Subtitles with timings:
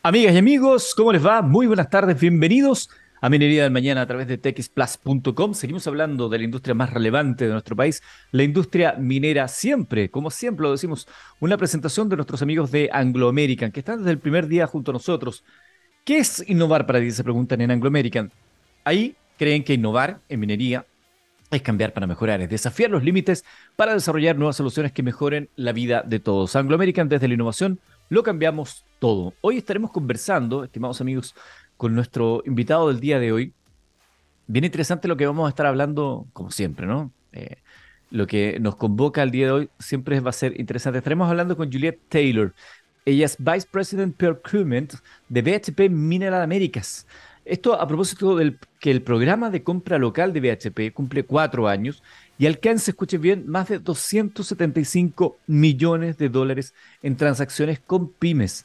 [0.00, 1.42] Amigas y amigos, ¿cómo les va?
[1.42, 2.88] Muy buenas tardes, bienvenidos
[3.20, 5.54] a Minería del Mañana a través de texplus.com.
[5.54, 8.00] Seguimos hablando de la industria más relevante de nuestro país,
[8.30, 11.08] la industria minera siempre, como siempre lo decimos,
[11.40, 14.92] una presentación de nuestros amigos de Anglo American, que están desde el primer día junto
[14.92, 15.42] a nosotros.
[16.04, 17.10] ¿Qué es innovar para ti?
[17.10, 18.30] Se preguntan en Anglo American.
[18.84, 20.86] Ahí creen que innovar en minería
[21.50, 23.44] es cambiar para mejorar, es desafiar los límites
[23.74, 26.54] para desarrollar nuevas soluciones que mejoren la vida de todos.
[26.54, 29.34] Anglo American desde la innovación lo cambiamos todo.
[29.40, 31.34] Hoy estaremos conversando, estimados amigos,
[31.76, 33.52] con nuestro invitado del día de hoy.
[34.46, 37.12] Bien interesante lo que vamos a estar hablando, como siempre, ¿no?
[37.32, 37.56] Eh,
[38.10, 40.98] lo que nos convoca el día de hoy siempre va a ser interesante.
[40.98, 42.54] Estaremos hablando con Juliette Taylor.
[43.04, 44.94] Ella es Vice President Procurement
[45.28, 47.06] de BHP Mineral Américas.
[47.44, 52.02] Esto a propósito del que el programa de compra local de BHP cumple cuatro años
[52.38, 58.64] y alcanza, escuchen bien, más de 275 millones de dólares en transacciones con pymes.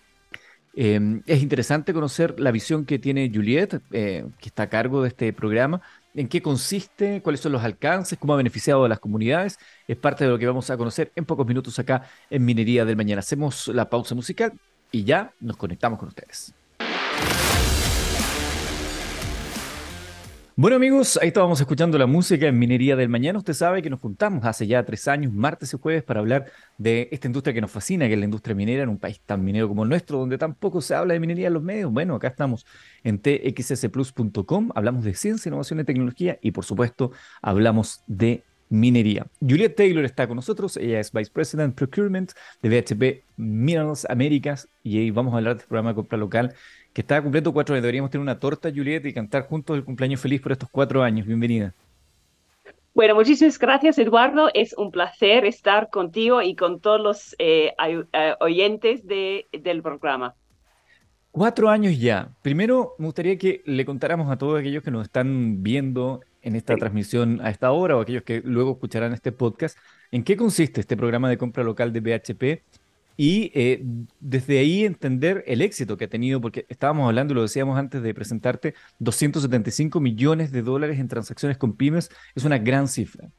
[0.76, 5.10] Em, es interesante conocer la visión que tiene Juliet, eh, que está a cargo de
[5.10, 5.82] este programa,
[6.16, 9.58] en qué consiste, cuáles son los alcances, cómo ha beneficiado a las comunidades.
[9.88, 12.96] Es parte de lo que vamos a conocer en pocos minutos acá en Minería del
[12.96, 13.20] Mañana.
[13.20, 14.54] Hacemos la pausa musical
[14.92, 16.54] y ya nos conectamos con ustedes.
[20.56, 23.40] Bueno amigos, ahí estábamos escuchando la música en Minería del Mañana.
[23.40, 26.46] Usted sabe que nos juntamos hace ya tres años, martes y jueves, para hablar
[26.78, 29.44] de esta industria que nos fascina, que es la industria minera en un país tan
[29.44, 31.92] minero como el nuestro, donde tampoco se habla de minería en los medios.
[31.92, 32.68] Bueno, acá estamos
[33.04, 39.26] en txsplus.com, hablamos de ciencia, innovación y tecnología y por supuesto hablamos de minería.
[39.40, 42.32] Juliet Taylor está con nosotros, ella es Vice President Procurement
[42.62, 46.54] de BHP Minerals Américas y ahí vamos a hablar del programa de compra local
[46.94, 47.84] que está cumpliendo cuatro años.
[47.84, 51.26] Deberíamos tener una torta, Juliet, y cantar juntos el cumpleaños feliz por estos cuatro años.
[51.26, 51.74] Bienvenida.
[52.94, 54.50] Bueno, muchísimas gracias, Eduardo.
[54.54, 57.74] Es un placer estar contigo y con todos los eh,
[58.14, 60.36] eh, oyentes de, del programa.
[61.32, 62.30] Cuatro años ya.
[62.44, 66.76] Primero, me gustaría que le contáramos a todos aquellos que nos están viendo en esta
[66.76, 69.78] transmisión a esta hora o aquellos que luego escucharán este podcast,
[70.12, 72.62] en qué consiste este programa de compra local de BHP
[73.16, 73.82] y eh,
[74.20, 78.14] desde ahí entender el éxito que ha tenido, porque estábamos hablando, lo decíamos antes de
[78.14, 83.30] presentarte, 275 millones de dólares en transacciones con pymes, es una gran cifra.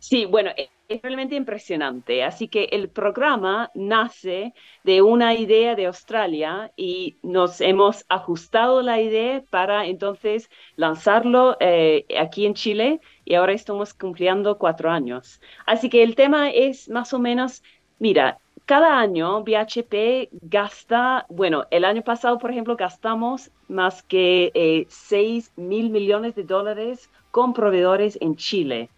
[0.00, 2.24] Sí, bueno, e, es realmente impresionante.
[2.24, 9.00] Así que el programa nace de una idea de Australia y nos hemos ajustado la
[9.00, 15.40] idea para entonces lanzarlo eh, aquí en Chile y ahora estamos cumpliendo cuatro años.
[15.66, 17.62] Así que el tema es más o menos
[18.00, 25.48] Mira, cada año BHP gasta, bueno, el año pasado, por ejemplo, gastamos más que 6
[25.48, 28.88] eh, mil millones de dólares con proveedores en Chile.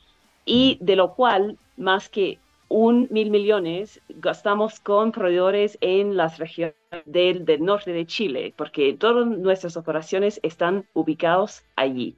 [0.44, 6.76] Y de lo cual más que un mil millones gastamos con proveedores en las regiones
[7.04, 12.16] del, del norte de Chile, porque todas nuestras operaciones están ubicados allí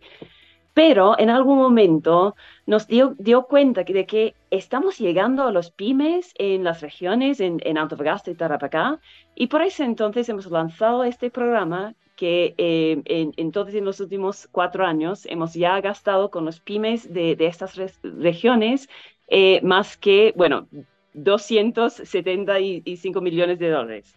[0.75, 2.37] pero en algún momento
[2.67, 7.79] nos dio, dio cuenta de que estamos llegando a los pymes en las regiones, en,
[7.79, 9.01] Antofagasta y Tarapacá,
[9.37, 14.49] y por eso entonces hemos lanzado este programa que eh, en, entonces en los últimos
[14.51, 18.89] cuatro años hemos ya gastado con los pymes de, estas regiones
[19.29, 20.67] eh, más que, bueno,
[21.15, 24.17] 275 millones de dólares.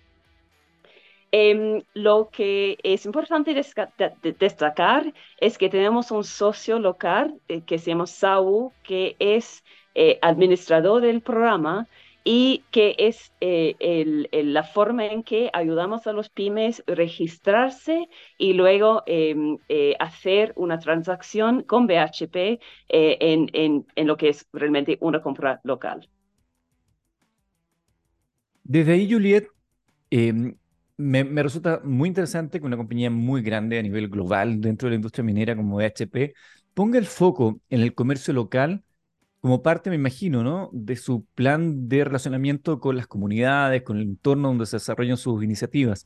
[1.31, 7.91] Em, lo que es importante destacar es que tenemos un socio local eh, que se
[7.91, 11.87] llama SAU, que es eh, administrador del programa
[12.23, 13.75] y que es eh,
[14.31, 18.07] la forma en que ayudamos a los pymes registrarse
[18.37, 19.57] y luego em,
[19.99, 22.59] hacer una transacción con BHP
[22.89, 26.09] en, en, en lo que es realmente una compra local.
[28.63, 29.47] Desde ahí, Juliet,
[30.09, 30.57] em,
[30.97, 34.95] me, resulta muy interesante que una compañía muy grande a nivel global dentro de la
[34.95, 36.33] industria minera como BHP
[36.73, 38.83] ponga el foco en el comercio local
[39.39, 40.69] como parte, me imagino, ¿no?
[40.73, 45.43] de su plan de relacionamiento con las comunidades, con el entorno donde se desarrollan sus
[45.43, 46.05] iniciativas.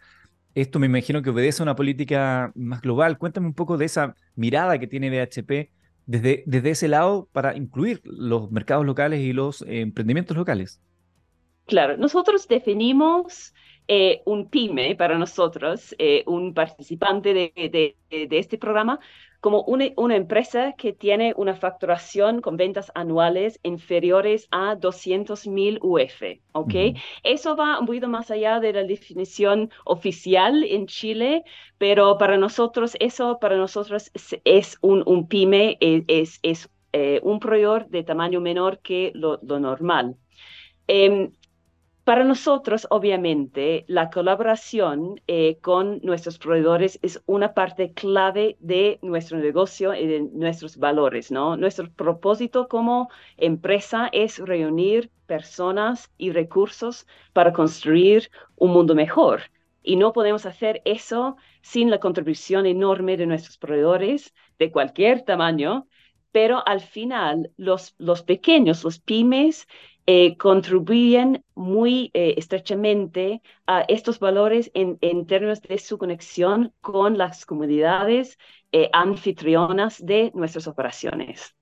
[0.53, 3.17] Esto me imagino que obedece a una política más global.
[3.17, 5.71] Cuéntame un poco de esa mirada que tiene BHP
[6.05, 10.81] desde, desde ese lado para incluir los mercados locales y los eh, emprendimientos locales.
[11.67, 13.53] Claro, nosotros definimos
[13.93, 19.01] eh, un pyme para nosotros, eh, un participante de, este programa,
[19.41, 26.21] como una, empresa que tiene una facturación con ventas anuales inferiores a 200 mil UF.
[26.53, 26.73] ¿ok?
[27.23, 31.43] Eso va un poquito más allá de la definición oficial en Chile,
[31.77, 34.09] pero para nosotros, eso para nosotros
[34.45, 40.15] es, un, pyme, es, es, eh, un proveedor de tamaño menor que lo, normal.
[40.87, 41.33] Em,
[42.03, 49.37] Para nosotros, obviamente, la colaboración eh, con nuestros proveedores es una parte clave de nuestro
[49.37, 51.57] negocio y de nuestros valores, ¿no?
[51.57, 59.43] Nuestro propósito como empresa es reunir personas y recursos para construir un mundo mejor.
[59.83, 65.87] Y no podemos hacer eso sin la contribución enorme de nuestros proveedores de cualquier tamaño,
[66.31, 69.67] pero al final los, los pequeños, los pymes,
[70.07, 77.45] eh, contribuyen muy eh, estrechamente a estos valores en, términos de su conexión con las
[77.45, 78.37] comunidades
[78.71, 81.55] eh, anfitrionas de nuestras operaciones.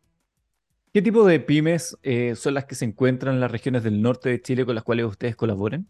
[0.94, 1.98] ¿Qué tipo de pymes
[2.36, 5.06] son las que se encuentran en las regiones del norte de Chile con las cuales
[5.06, 5.88] ustedes colaboran?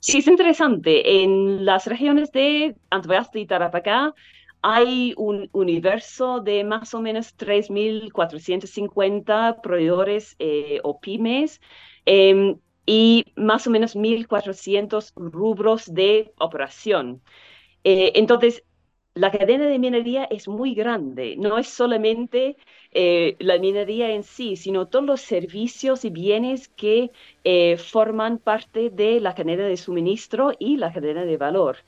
[0.00, 1.22] Sí, es interesante.
[1.22, 4.14] En las regiones de Antofagasta y Tarapacá
[4.62, 11.60] hay un universo de más o menos 3.450 proveedores eh, o pymes
[12.06, 17.22] em, y más o menos 1.400 rubros de operación.
[17.84, 18.64] Eh, entonces,
[19.14, 22.56] la cadena de minería es muy grande, no es solamente
[22.92, 27.10] eh, la minería en sí, sino todos los servicios y bienes que
[27.78, 31.78] forman parte de la cadena de suministro y la cadena de valor.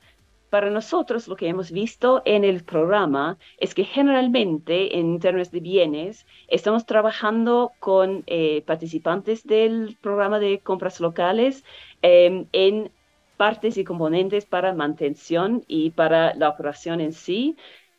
[0.55, 5.59] Para nosotros, lo que hemos visto en el programa es que generalmente, en términos de
[5.59, 11.65] bienes, estamos trabajando con eh, participantes del programa de compras locales
[12.01, 12.89] em, en
[13.35, 17.57] partes y componentes para mantención y para la operación en sí.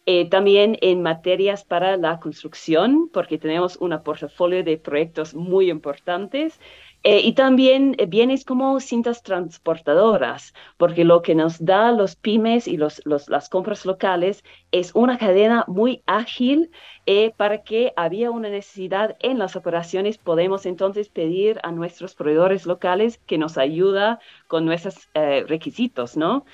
[0.08, 6.60] Eh, también en materias para la construcción, porque tenemos un portafolio de proyectos muy importantes
[7.08, 12.66] eh, y también eh, bienes como cintas transportadoras, porque lo que nos da los pymes
[12.66, 14.42] y los, las compras locales
[14.72, 16.72] es una cadena muy ágil
[17.06, 22.66] eh, para que había una necesidad en las operaciones, podemos entonces pedir a nuestros proveedores
[22.66, 24.18] locales que nos ayuda
[24.48, 26.44] con nuestros requisitos, ¿no?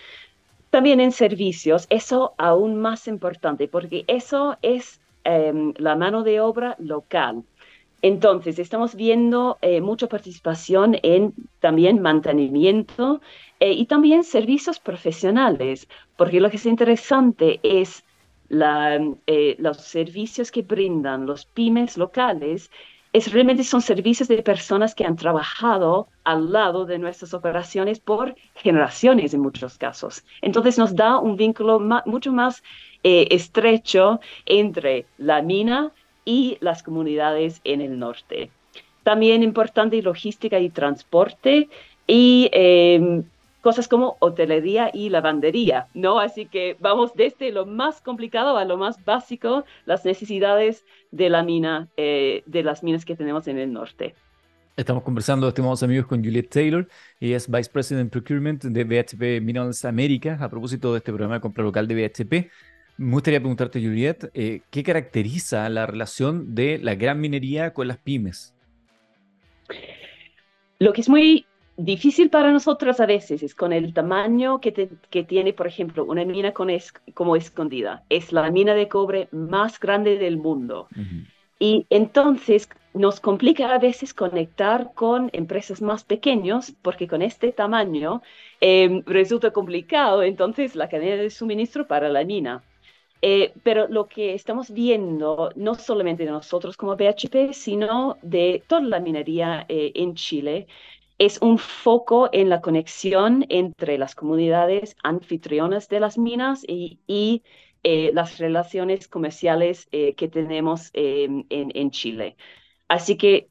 [0.72, 6.76] También en servicios, eso aún más importante, porque eso es em, la mano de obra
[6.78, 7.44] local.
[8.00, 13.20] Entonces, estamos viendo eh, mucha participación en también mantenimiento
[13.60, 18.02] eh, y también servicios profesionales, porque lo que es interesante es
[19.26, 22.70] eh, los servicios que brindan los pymes locales.
[23.12, 28.34] Es, realmente son servicios de personas que han trabajado al lado de nuestras operaciones por
[28.54, 30.24] generaciones en muchos casos.
[30.40, 32.62] Entonces nos da un vínculo mucho más
[33.02, 35.92] estrecho entre la mina
[36.24, 38.50] y las comunidades en el norte.
[39.02, 41.68] También importante logística y transporte
[42.06, 43.24] em,
[43.62, 46.18] cosas como hotelería y lavandería, ¿no?
[46.18, 51.42] Así que vamos desde lo más complicado a lo más básico, las necesidades de la
[51.42, 54.14] mina, eh, de las minas que tenemos en el norte.
[54.76, 56.88] Estamos conversando, estimados amigos, con Juliette Taylor.
[57.20, 61.40] Ella es Vice President Procurement de BHP Minerals América a propósito de este programa de
[61.40, 62.50] compra local de BHP.
[62.96, 67.98] Me gustaría preguntarte, Juliet, eh, ¿qué caracteriza la relación de la gran minería con las
[67.98, 68.54] pymes?
[70.78, 71.46] Lo que es muy
[71.76, 74.72] difícil para nosotros a veces es con el tamaño que,
[75.24, 78.04] tiene, por ejemplo, una mina como escondida.
[78.08, 80.88] Es la mina de cobre más grande del mundo.
[81.58, 88.20] Y entonces nos complica a veces conectar con empresas más pequeñas porque con este tamaño
[88.60, 92.62] em, resulta complicado entonces la cadena de suministro para la mina.
[93.24, 98.80] Eh, pero lo que estamos viendo, no solamente de nosotros como BHP, sino de toda
[98.82, 100.66] la minería eh, en Chile,
[101.24, 107.42] es un foco en la conexión entre las comunidades anfitrionas de las minas y,
[107.84, 112.36] eh, las relaciones comerciales que tenemos en, en, Chile.
[112.88, 113.48] Así que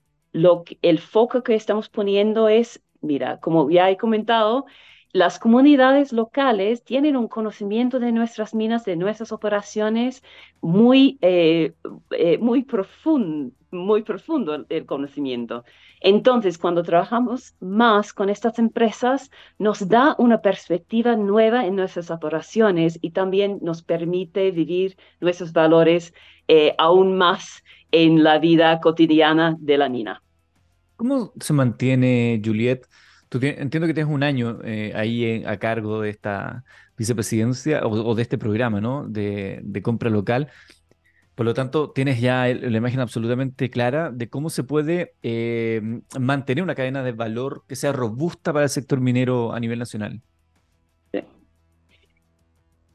[0.81, 4.65] el foco que estamos poniendo es, mira, como ya he comentado,
[5.13, 10.23] las comunidades locales tienen un conocimiento de nuestras minas, de nuestras operaciones
[10.61, 11.73] muy, eh,
[12.11, 15.65] eh, muy, profundo, muy profundo el conocimiento.
[15.99, 22.97] Entonces, cuando trabajamos más con estas empresas, nos da una perspectiva nueva en nuestras operaciones
[23.01, 26.13] y también nos permite vivir nuestros valores
[26.47, 30.23] eh, aún más en la vida cotidiana de la mina.
[30.95, 32.87] ¿Cómo se mantiene, Juliet?
[33.39, 36.63] Entiendo que tienes un año eh, ahí a cargo de esta
[36.97, 39.05] vicepresidencia o, de este programa, ¿no?
[39.07, 40.49] De, compra local.
[41.35, 45.81] Por lo tanto, tienes ya la imagen absolutamente clara de cómo se puede eh,
[46.19, 50.21] mantener una cadena de valor que sea robusta para el sector minero a nivel nacional.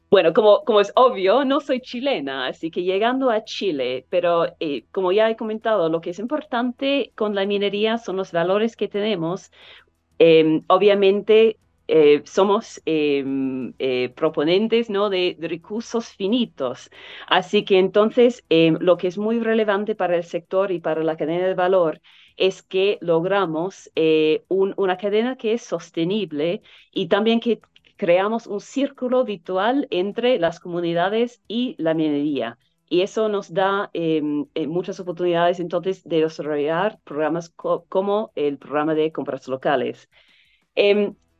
[0.09, 4.85] Bueno, como, como es obvio, no soy chilena, así que llegando a Chile, pero eh,
[4.91, 8.87] como ya he comentado, lo que es importante con la minería son los valores que
[8.87, 9.51] tenemos
[10.19, 15.09] Em, obviamente eh, somos em, eh, proponentes ¿no?
[15.09, 16.89] de, recursos finitos.
[17.27, 21.15] Así que entonces em, lo que es muy relevante para el sector y para la
[21.17, 22.01] cadena de valor
[22.35, 27.61] es que logramos eh, una cadena que es sostenible y también que
[27.95, 32.57] creamos un círculo virtual entre las comunidades y la minería.
[32.89, 39.11] Y eso nos da em, muchas oportunidades entonces de desarrollar programas como el programa de
[39.11, 40.09] compras locales.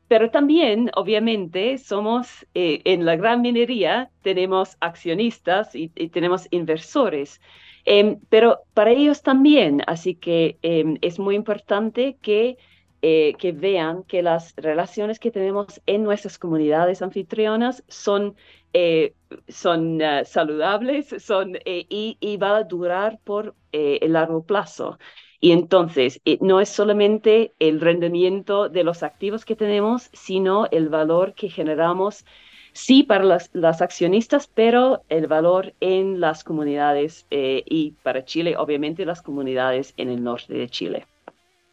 [0.07, 7.41] Pero también, obviamente, somos eh, en la gran minería, tenemos accionistas y, tenemos inversores.
[7.85, 12.57] Em, pero para ellos también, así que em, es muy importante que,
[13.01, 18.35] eh, que vean que las relaciones que tenemos en nuestras comunidades anfitrionas son,
[18.73, 19.13] eh,
[19.47, 24.97] son ah, saludables son, y, y, va a durar por el largo plazo.
[25.39, 30.89] Y entonces, eh, no es solamente el rendimiento de los activos que tenemos, sino el
[30.89, 32.25] valor que generamos,
[32.73, 39.05] sí, para las, accionistas, pero el valor en las comunidades eh, y para Chile, obviamente,
[39.05, 41.05] las comunidades en el norte de Chile.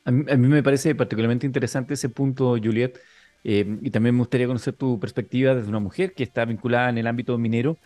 [0.05, 2.99] A mí, me parece particularmente interesante ese punto, Juliet,
[3.43, 6.99] eh, y también me gustaría conocer tu perspectiva desde una mujer que está vinculada en
[6.99, 7.79] el ámbito minero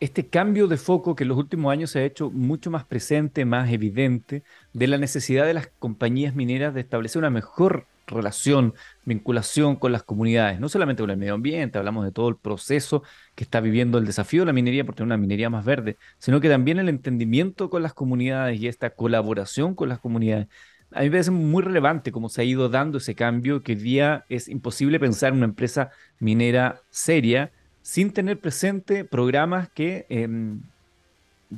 [0.00, 3.44] este cambio de foco que en los últimos años se ha hecho mucho más presente,
[3.44, 4.42] más evidente,
[4.72, 10.02] de la necesidad de las compañías mineras de establecer una mejor relación, vinculación con las
[10.02, 13.02] comunidades, no solamente con el medio ambiente, hablamos de todo el proceso
[13.36, 16.40] que está viviendo el desafío de la minería por tener una minería más verde, sino
[16.40, 20.48] que también el entendimiento con las comunidades y esta colaboración con las comunidades.
[20.92, 23.78] A mí me parece muy relevante cómo se ha ido dando ese cambio, que hoy
[23.78, 30.60] día es imposible pensar en una empresa minera seria sin tener presente programas que em,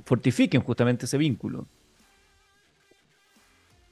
[0.04, 1.66] fortifiquen justamente ese vínculo.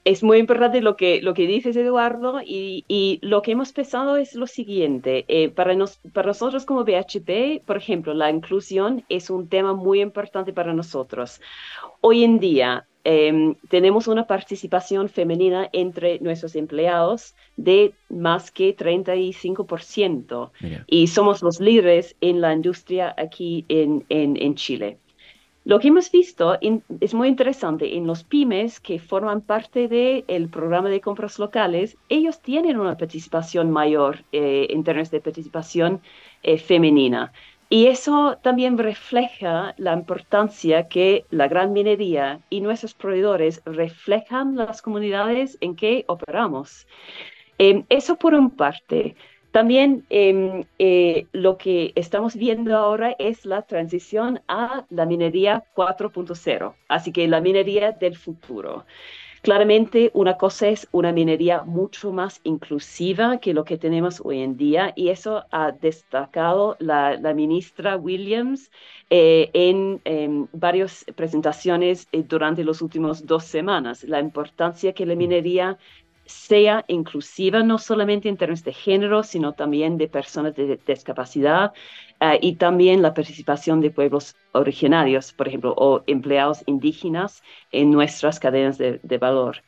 [0.04, 4.34] Es muy importante lo que, lo que dices, Eduardo, y, lo que hemos pensado es
[4.34, 5.26] lo siguiente.
[5.28, 5.74] Eh, para,
[6.12, 11.40] para nosotros como BHP, por ejemplo, la inclusión es un tema muy importante para nosotros.
[12.00, 20.50] Hoy en día, Em, tenemos una participación femenina entre nuestros empleados de más que 35%
[20.86, 24.98] y somos los líderes en la industria aquí en, en, Chile.
[25.64, 26.58] Lo que hemos visto
[27.00, 27.96] es muy interesante.
[27.96, 33.70] En los pymes que forman parte del programa de compras locales, ellos tienen una participación
[33.70, 36.00] mayor eh, en términos de participación
[36.42, 37.32] eh, femenina.
[37.72, 44.82] Y eso también refleja la importancia que la gran minería y nuestros proveedores reflejan las
[44.82, 46.88] comunidades en que operamos.
[47.58, 49.14] Em, eso por un parte.
[49.52, 56.76] También em, eh, lo que estamos viendo ahora es la transición a la minería 4.0,
[56.88, 58.84] así que la minería del futuro.
[59.42, 64.58] Claramente, una cosa es una minería mucho más inclusiva que lo que tenemos hoy en
[64.58, 68.70] día y eso ha destacado la, ministra Williams
[69.08, 74.04] eh, en, varias presentaciones eh, durante las últimas dos semanas.
[74.04, 75.78] La importancia que la minería
[76.30, 81.72] sea inclusiva no solamente en términos de género, sino también de personas de discapacidad
[82.20, 88.40] eh, y también la participación de pueblos originarios, por ejemplo, o empleados indígenas en nuestras
[88.40, 89.62] cadenas de, de valor.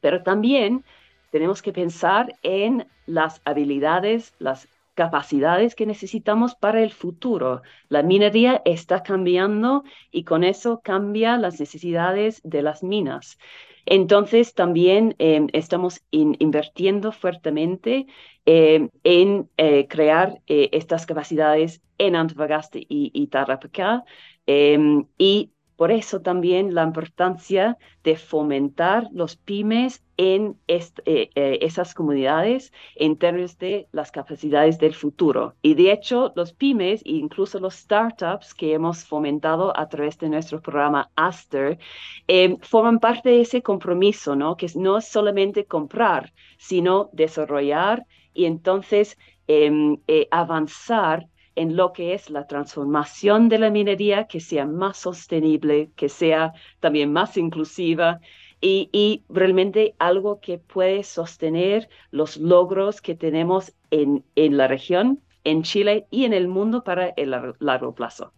[0.00, 0.84] Pero también
[1.30, 7.62] tenemos que pensar en las habilidades, las capacidades que necesitamos para el futuro.
[7.88, 13.38] La minería está cambiando y con eso cambia las necesidades de las minas.
[13.86, 18.06] Entonces, también em, estamos invirtiendo fuertemente
[18.44, 24.04] em, en eh, crear eh, estas capacidades en Antofagasta y, y Tarapacá
[24.46, 31.94] em, y por eso también la importancia de fomentar los pymes en eh, eh, esas
[31.94, 35.54] comunidades en términos de las capacidades del futuro.
[35.62, 40.28] Y de hecho, los pymes e incluso los startups que hemos fomentado a través de
[40.28, 41.78] nuestro programa Aster
[42.26, 44.56] em, forman parte de ese compromiso, ¿no?
[44.56, 52.14] Que no es solamente comprar, sino desarrollar y entonces em, eh, avanzar en lo que
[52.14, 58.20] es la transformación de la minería, que sea más sostenible, que sea también más inclusiva
[58.60, 65.62] y, realmente algo que puede sostener los logros que tenemos en, en la región, en
[65.62, 68.32] Chile y en el mundo para el largo plazo.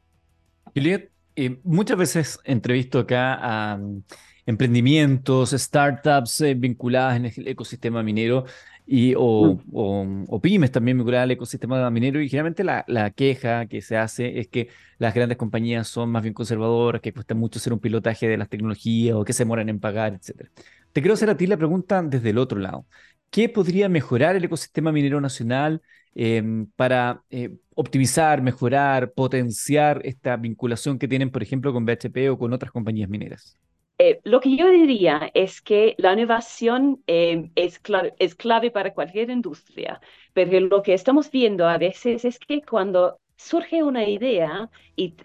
[0.74, 4.02] Juliet, eh, muchas veces entrevisto acá a mm,
[4.46, 8.44] emprendimientos, startups eh, vinculadas en el ecosistema minero
[8.90, 10.24] y, o, mm.
[10.28, 12.20] o, pymes también vinculadas al ecosistema minero.
[12.20, 14.68] Y generalmente la, la, queja que se hace es que
[14.98, 18.48] las grandes compañías son más bien conservadoras, que cuesta mucho hacer un pilotaje de las
[18.48, 20.48] tecnologías o que se demoran en pagar, etc.
[20.92, 22.86] Te quiero hacer a ti la pregunta desde el otro lado.
[23.30, 25.82] ¿qué podría mejorar el ecosistema minero nacional
[26.14, 32.38] em, para eh, optimizar, mejorar, potenciar esta vinculación que tienen, por ejemplo, con BHP o
[32.38, 33.56] con otras compañías mineras?
[34.00, 38.94] Eh, lo que yo diría es que la innovación em, es, clave, es clave para
[38.94, 40.00] cualquier industria,
[40.32, 45.16] pero lo que estamos viendo a veces es que cuando surge una idea y,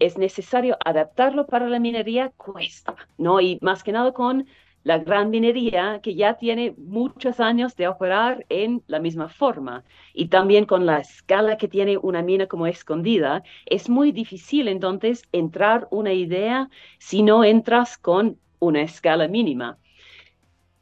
[0.00, 3.40] es necesario adaptarlo para la minería, cuesta, ¿no?
[3.40, 4.46] Y más que nada con
[4.88, 10.28] la gran minería que ya tiene muchos años de operar en la misma forma y
[10.28, 15.88] también con la escala que tiene una mina como escondida, es muy difícil entonces entrar
[15.90, 19.76] una idea si no entras con una escala mínima.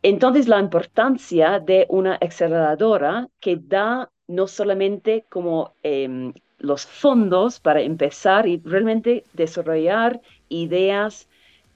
[0.02, 7.80] Entonces la importancia de una aceleradora que da no solamente como em, los fondos para
[7.80, 11.28] empezar y realmente desarrollar ideas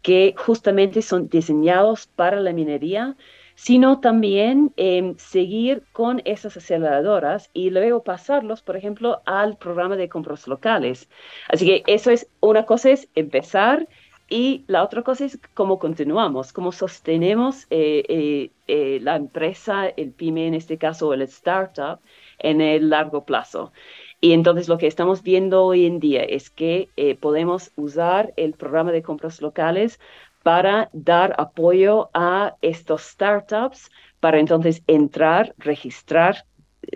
[0.03, 3.17] que justamente son diseñados para la minería,
[3.55, 10.09] sino también em, seguir con esas aceleradoras y luego pasarlos, por ejemplo, al programa de
[10.09, 11.11] compras locales.
[11.49, 13.87] Así que eso es, una cosa es empezar
[14.31, 20.13] y la otra cosa es cómo continuamos, cómo sostenemos eh, eh, eh, la empresa, el
[20.13, 22.01] pyme en este caso, o el startup,
[22.39, 23.73] en el largo plazo.
[24.21, 28.53] Y entonces lo que estamos viendo hoy en día es que eh, podemos usar el
[28.53, 29.99] programa de compras locales
[30.43, 36.45] para dar apoyo a estos startups, para entonces entrar, registrar,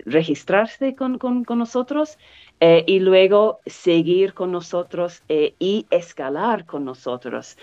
[0.05, 2.17] registrarse con, con, nosotros
[2.59, 7.57] eh, y luego seguir con nosotros eh, y escalar con nosotros.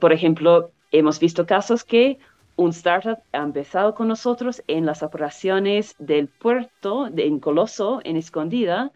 [0.00, 2.18] por ejemplo, hemos visto casos que
[2.58, 8.16] un startup ha empezado con nosotros en las operaciones del puerto de, en Coloso, en
[8.16, 8.90] Escondida,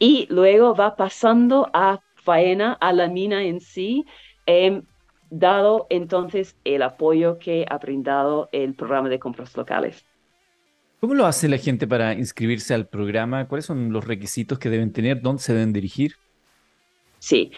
[0.00, 4.04] y luego va pasando a faena, a la mina en sí,
[4.46, 4.82] em,
[5.30, 10.04] dado entonces el apoyo que ha brindado el programa de compras locales.
[11.00, 13.46] ¿Cómo lo hace la gente para inscribirse al programa?
[13.46, 15.20] ¿Cuáles son los requisitos que deben tener?
[15.20, 16.16] ¿Dónde se deben dirigir?
[17.20, 17.52] Sí,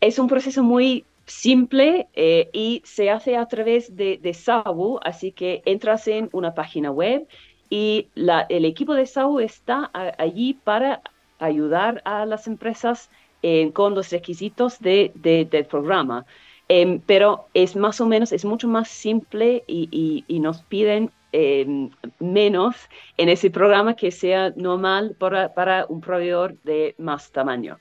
[0.00, 5.32] es un proceso muy simple eh, y se hace a través de, de Sabu, así
[5.32, 7.26] que entras en una página web
[7.70, 11.02] y la, el equipo de Sabu está allí para
[11.38, 13.10] ayudar a las empresas
[13.42, 16.26] eh, con los requisitos de, del programa.
[16.68, 21.90] Em, pero es más o menos, es mucho más simple y, y, nos piden em,
[22.18, 22.76] menos
[23.16, 27.78] en ese programa que sea normal para, para un proveedor de más tamaño.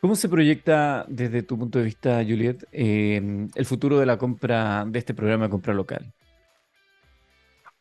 [0.00, 4.98] ¿Cómo se proyecta desde tu punto de vista, Juliet, el futuro de la compra de
[4.98, 6.12] este programa de compra local?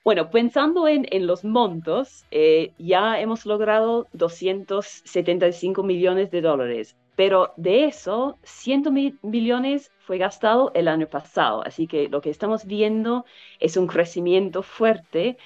[0.04, 7.86] Bueno, pensando en, los montos, eh, ya hemos logrado 275 millones de dólares, pero de
[7.86, 13.26] eso, 100 millones fue gastado el año pasado, así que lo que estamos viendo
[13.60, 15.38] es un crecimiento fuerte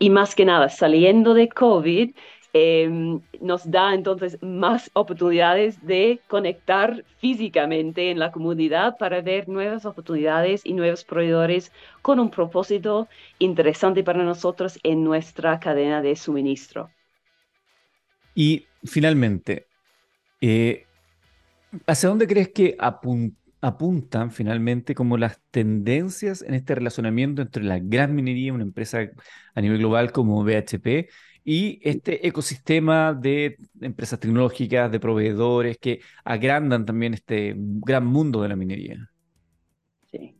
[0.00, 2.14] y más que nada, saliendo de COVID,
[2.54, 9.84] Em, nos da entonces más oportunidades de conectar físicamente en la comunidad para ver nuevas
[9.84, 13.06] oportunidades y nuevos proveedores con un propósito
[13.38, 16.90] interesante para nosotros en nuestra cadena de suministro.
[18.34, 19.66] Y finalmente,
[20.40, 20.86] eh,
[21.86, 22.78] ¿hacia dónde crees que
[23.60, 29.00] apuntan finalmente como las tendencias en este relacionamiento entre la gran minería, una empresa
[29.54, 31.10] a nivel global como BHP,
[31.50, 38.50] y este ecosistema de empresas tecnológicas, de proveedores que agrandan también este gran mundo de
[38.50, 39.08] la minería.
[40.10, 40.36] Sí.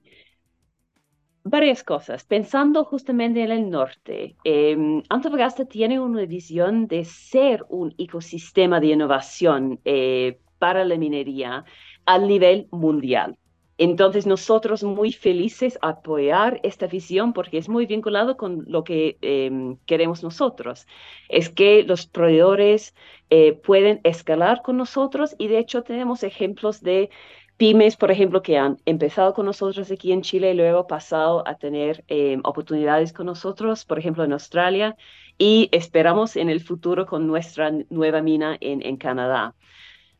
[1.44, 2.24] Varias cosas.
[2.24, 4.76] Pensando justamente en el norte, eh,
[5.08, 11.64] Antofagasta tiene una visión de ser un ecosistema de innovación eh, para la minería
[12.04, 13.38] al nivel mundial.
[13.78, 19.76] Entonces nosotros muy felices apoyar esta visión porque es muy vinculado con lo que em,
[19.86, 20.86] queremos nosotros.
[21.28, 22.94] Es que los proveedores
[23.30, 27.10] eh, pueden escalar con nosotros y de hecho tenemos ejemplos de
[27.56, 31.56] pymes, por ejemplo, que han empezado con nosotros aquí en Chile y luego pasado a
[31.56, 34.96] tener em, oportunidades con nosotros, por ejemplo, en Australia
[35.38, 39.54] y esperamos en el futuro con nuestra nueva mina en, en Canadá.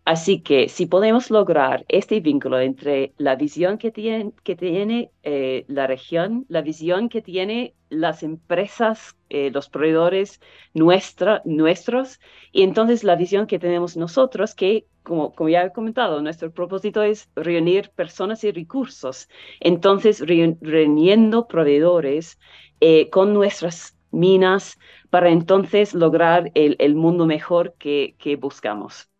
[0.08, 6.46] Así que si podemos lograr este vínculo entre la visión que tiene, eh, la región,
[6.48, 10.40] la visión que tienen las empresas, eh, los proveedores
[10.72, 12.20] nuestra, nuestros,
[12.52, 17.02] y entonces la visión que tenemos nosotros, que como, como ya he comentado, nuestro propósito
[17.02, 19.28] es reunir personas y recursos.
[19.60, 22.38] Entonces, reuniendo proveedores
[22.80, 24.78] eh, con nuestras minas
[25.10, 29.10] para entonces lograr el, el mundo mejor que, que buscamos.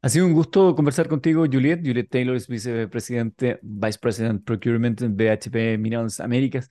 [0.00, 1.80] Ha sido un gusto conversar contigo, Juliet.
[1.84, 6.70] Juliet Taylor es vicepresidente, Vice President Procurement en BHP Minerals Américas.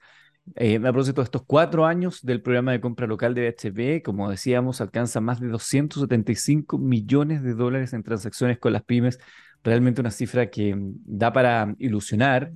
[0.55, 4.79] Eh, a de estos cuatro años del programa de compra local de BHP, como decíamos,
[4.79, 9.19] alcanza más de 275 millones de dólares en transacciones con las pymes.
[9.63, 12.51] Realmente una cifra que mm, da para ilusionar,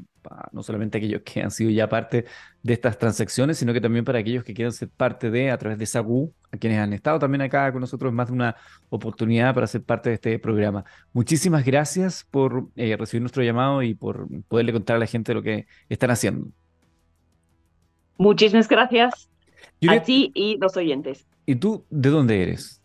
[0.51, 2.25] no solamente aquellos que han sido ya parte
[2.61, 5.77] de estas transacciones, sino que también para aquellos que quieran ser parte de, a través
[5.79, 8.55] de SAGU, a quienes han estado también acá con nosotros, más de una
[8.89, 10.85] oportunidad para ser parte de este programa.
[11.13, 15.41] Muchísimas gracias por eh, recibir nuestro llamado y por poderle contar a la gente lo
[15.41, 16.47] que están haciendo.
[18.17, 19.29] Muchísimas gracias
[19.87, 21.25] a ti y los oyentes.
[21.45, 22.81] ¿Y tú de dónde eres?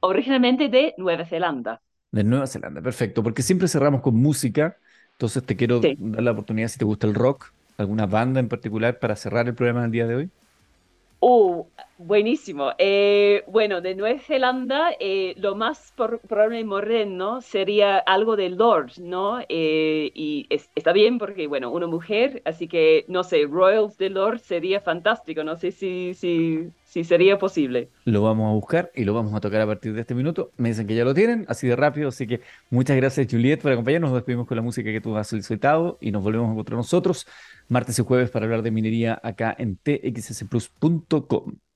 [0.00, 1.80] Originalmente de Nueva Zelanda.
[2.12, 4.76] De Nueva Zelanda, perfecto, porque siempre cerramos con música
[5.20, 8.98] entonces te quiero dar la oportunidad, si te gusta el rock, alguna banda en particular
[8.98, 10.30] para cerrar el programa del día de hoy.
[11.20, 11.66] Oh,
[12.00, 12.72] buenísimo.
[12.78, 18.92] Eh, bueno, de Nueva Zelanda, eh, lo más probable y moderno sería algo de Lord,
[18.98, 19.40] ¿no?
[19.48, 24.40] Eh, y está bien porque, bueno, una mujer, así que, no sé, Royals de Lord
[24.40, 25.44] sería fantástico.
[25.44, 27.90] No sé si, si, si sería posible.
[28.06, 30.52] Lo vamos a buscar y lo vamos a tocar a partir de este minuto.
[30.56, 32.08] Me dicen que ya lo tienen, así de rápido.
[32.08, 34.10] Así que muchas gracias, Juliet, por acompañarnos.
[34.10, 37.26] Nos despedimos con la música que tú has solicitado y nos volvemos a encontrar nosotros
[37.68, 41.69] martes y jueves para hablar de minería acá en txsplus.com.